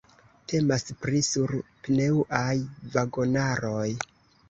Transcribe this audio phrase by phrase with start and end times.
[0.51, 2.53] Temas pri sur-pneŭaj
[2.97, 3.89] vagonaroj.